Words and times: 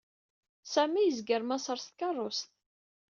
Sami 0.73 1.01
yezger 1.03 1.41
Maṣer 1.45 1.77
s 1.79 1.85
tkaṛust. 1.87 2.49